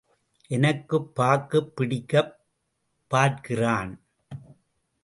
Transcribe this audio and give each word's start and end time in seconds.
எனக்குப் 0.49 1.15
பாக்குப் 1.15 1.75
பிடிக்கப் 1.75 2.33
பார்க்கிறான். 3.11 3.93